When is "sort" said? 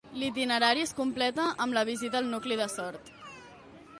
2.79-3.15